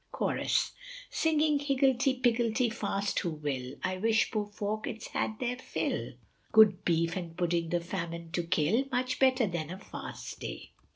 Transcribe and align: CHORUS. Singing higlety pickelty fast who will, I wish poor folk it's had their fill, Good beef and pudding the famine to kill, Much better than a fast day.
CHORUS. 0.13 0.71
Singing 1.11 1.59
higlety 1.59 2.19
pickelty 2.19 2.73
fast 2.73 3.19
who 3.19 3.29
will, 3.29 3.75
I 3.83 3.97
wish 3.97 4.31
poor 4.31 4.47
folk 4.47 4.87
it's 4.87 5.09
had 5.09 5.37
their 5.37 5.57
fill, 5.59 6.13
Good 6.51 6.83
beef 6.83 7.15
and 7.15 7.37
pudding 7.37 7.69
the 7.69 7.81
famine 7.81 8.31
to 8.31 8.41
kill, 8.41 8.85
Much 8.91 9.19
better 9.19 9.45
than 9.45 9.69
a 9.69 9.77
fast 9.77 10.39
day. 10.39 10.71